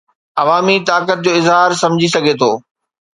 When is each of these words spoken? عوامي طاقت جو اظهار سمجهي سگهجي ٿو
عوامي 0.41 0.77
طاقت 0.89 1.17
جو 1.25 1.31
اظهار 1.39 1.69
سمجهي 1.81 2.09
سگهجي 2.15 2.33
ٿو 2.41 2.51